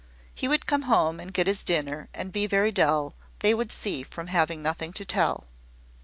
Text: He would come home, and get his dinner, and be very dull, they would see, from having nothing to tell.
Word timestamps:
He 0.33 0.47
would 0.47 0.65
come 0.65 0.81
home, 0.89 1.19
and 1.19 1.31
get 1.31 1.45
his 1.45 1.63
dinner, 1.63 2.09
and 2.11 2.31
be 2.31 2.47
very 2.47 2.71
dull, 2.71 3.13
they 3.41 3.53
would 3.53 3.71
see, 3.71 4.01
from 4.01 4.25
having 4.33 4.63
nothing 4.63 4.93
to 4.93 5.05
tell. 5.05 5.43